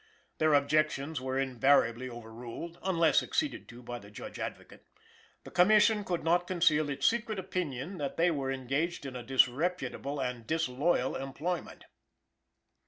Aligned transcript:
Their 0.39 0.55
objections 0.55 1.21
were 1.21 1.37
invariably 1.37 2.09
overruled, 2.09 2.79
unless 2.81 3.21
acceded 3.21 3.69
to 3.69 3.83
by 3.83 3.99
the 3.99 4.09
Judge 4.09 4.39
Advocate. 4.39 4.87
The 5.43 5.51
Commission 5.51 6.03
could 6.03 6.23
not 6.23 6.47
conceal 6.47 6.89
its 6.89 7.05
secret 7.05 7.37
opinion 7.37 7.99
that 7.99 8.17
they 8.17 8.31
were 8.31 8.49
engaged 8.51 9.05
in 9.05 9.15
a 9.15 9.21
disreputable 9.21 10.19
and 10.19 10.47
disloyal 10.47 11.15
employment. 11.15 11.85